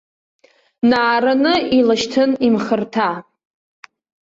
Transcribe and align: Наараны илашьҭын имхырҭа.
Наараны 0.89 1.53
илашьҭын 1.77 2.31
имхырҭа. 2.47 3.09